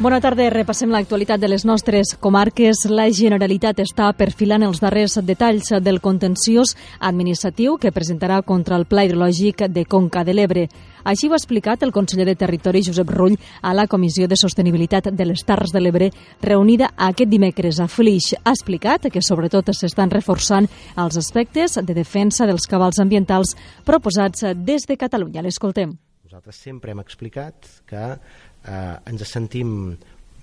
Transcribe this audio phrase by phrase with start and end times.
[0.00, 2.86] Bona tarda, repassem l'actualitat de les nostres comarques.
[2.88, 6.72] La Generalitat està perfilant els darrers detalls del contenciós
[7.04, 10.64] administratiu que presentarà contra el Pla Hidrològic de Conca de l'Ebre.
[11.04, 15.12] Així ho ha explicat el conseller de Territori, Josep Rull, a la Comissió de Sostenibilitat
[15.12, 16.08] de les Terres de l'Ebre,
[16.40, 18.32] reunida aquest dimecres a Flix.
[18.40, 20.64] Ha explicat que sobretot s'estan reforçant
[20.96, 23.52] els aspectes de defensa dels cabals ambientals
[23.84, 25.44] proposats des de Catalunya.
[25.44, 25.98] L'escoltem.
[26.40, 29.72] Nosaltres sempre hem explicat que eh, ens sentim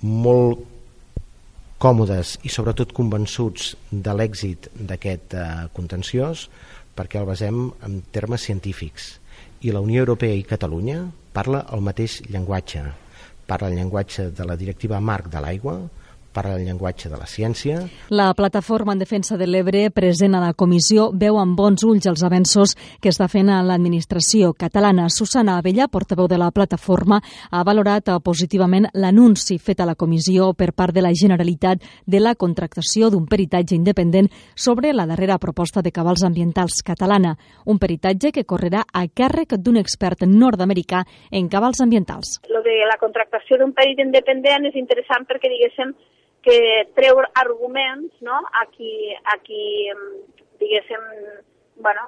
[0.06, 0.60] molt
[1.82, 6.44] còmodes i sobretot convençuts de l'èxit d'aquest eh, contenciós
[6.94, 7.58] perquè el basem
[7.88, 9.08] en termes científics.
[9.66, 11.00] I la Unió Europea i Catalunya
[11.34, 12.84] parla el mateix llenguatge.
[13.50, 15.80] Parla el llenguatge de la directiva marc de l'aigua
[16.38, 17.80] parla el llenguatge de la ciència.
[18.14, 22.22] La plataforma en defensa de l'Ebre, present a la comissió, veu amb bons ulls els
[22.22, 25.08] avenços que està fent a l'administració catalana.
[25.10, 27.18] Susana Avellà, portaveu de la plataforma,
[27.50, 32.36] ha valorat positivament l'anunci fet a la comissió per part de la Generalitat de la
[32.36, 37.34] contractació d'un peritatge independent sobre la darrera proposta de cabals ambientals catalana,
[37.66, 42.38] un peritatge que correrà a càrrec d'un expert nord-americà en cabals ambientals.
[42.54, 45.96] Lo de la contractació d'un perit independent és interessant perquè, diguéssim,
[46.48, 48.40] que treu arguments no?
[48.56, 48.92] a qui,
[49.34, 49.92] a qui
[50.62, 51.04] diguéssim,
[51.84, 52.08] bueno,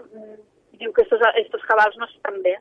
[0.79, 2.55] diu que estos, estos cabals no estan bé.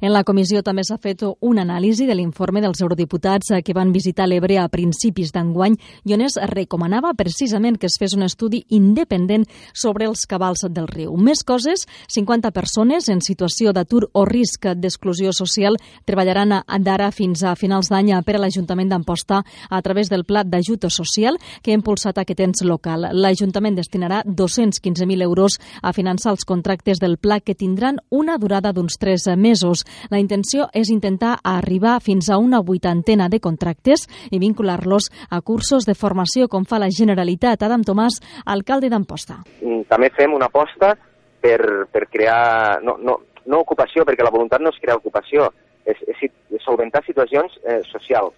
[0.00, 4.28] En la comissió també s'ha fet un anàlisi de l'informe dels eurodiputats que van visitar
[4.28, 9.46] l'Ebre a principis d'enguany i on es recomanava precisament que es fes un estudi independent
[9.72, 11.16] sobre els cabals del riu.
[11.16, 17.54] Més coses, 50 persones en situació d'atur o risc d'exclusió social treballaran d'ara fins a
[17.56, 22.18] finals d'any per a l'Ajuntament d'Amposta a través del Pla d'Ajut Social que ha impulsat
[22.18, 23.08] aquest ens local.
[23.12, 28.96] L'Ajuntament destinarà 215.000 euros a finançar els contractes del pla que tindran una durada d'uns
[28.98, 29.84] 3 mesos mesos.
[30.10, 35.84] La intenció és intentar arribar fins a una vuitantena de contractes i vincular-los a cursos
[35.84, 37.62] de formació com fa la Generalitat.
[37.62, 39.42] Adam Tomàs, alcalde d'Amposta.
[39.60, 40.96] Mm, també fem una aposta
[41.40, 45.50] per, per crear, no, no, no ocupació, perquè la voluntat no és crear ocupació,
[45.84, 46.30] és, és,
[46.64, 48.34] solventar situacions eh, socials.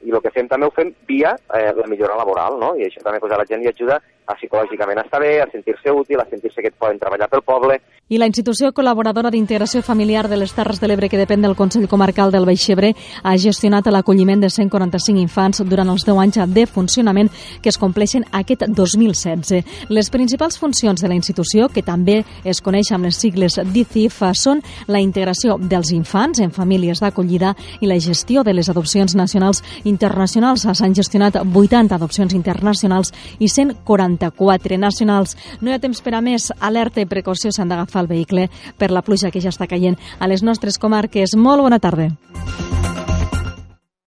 [0.00, 2.72] I el que fem també ho fem via eh, la millora laboral, no?
[2.76, 6.20] I això també pues, la gent li ajuda a psicològicament estar bé, a sentir-se útil,
[6.20, 7.80] a sentir-se que poden treballar pel poble.
[8.10, 11.86] I la institució col·laboradora d'integració familiar de les Terres de l'Ebre, que depèn del Consell
[11.88, 12.92] Comarcal del Baixebre,
[13.22, 17.30] ha gestionat l'acolliment de 145 infants durant els 10 anys de funcionament
[17.62, 19.88] que es compleixen aquest 2016.
[19.90, 24.62] Les principals funcions de la institució, que també es coneix amb les sigles DICIF, són
[24.86, 30.66] la integració dels infants en famílies d'acollida i la gestió de les adopcions nacionals internacionals.
[30.66, 35.36] S'han gestionat 80 adopcions internacionals i 140 34 nacionals.
[35.60, 36.50] No hi ha temps per a més.
[36.60, 38.48] Alerta i precaució s'han d'agafar el vehicle
[38.78, 41.36] per la pluja que ja està caient a les nostres comarques.
[41.36, 42.12] Molt bona tarda.